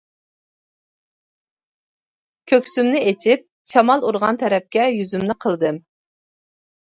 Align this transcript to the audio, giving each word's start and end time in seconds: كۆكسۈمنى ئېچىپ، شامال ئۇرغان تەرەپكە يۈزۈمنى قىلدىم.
كۆكسۈمنى 2.51 3.03
ئېچىپ، 3.11 3.45
شامال 3.73 4.07
ئۇرغان 4.09 4.41
تەرەپكە 4.45 4.87
يۈزۈمنى 4.95 5.37
قىلدىم. 5.45 5.79